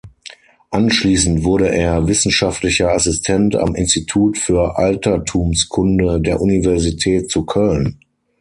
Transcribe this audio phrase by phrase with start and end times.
[0.71, 7.99] Anschließend wurde er wissenschaftlicher Assistent am Institut für Altertumskunde der Universität zu Köln.